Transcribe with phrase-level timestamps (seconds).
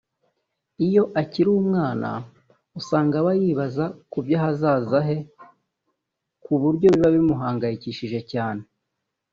[0.85, 2.09] Iyo akiri umwana
[2.79, 5.17] usanga aba yibaza ku by’ahazaza he
[6.43, 8.63] ku buryo biba bimuhangayikishije cyane